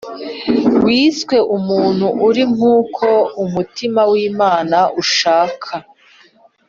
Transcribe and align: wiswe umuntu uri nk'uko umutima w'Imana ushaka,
wiswe 0.85 1.37
umuntu 1.57 2.07
uri 2.27 2.43
nk'uko 2.53 3.05
umutima 3.43 4.01
w'Imana 4.11 4.77
ushaka, 5.01 5.71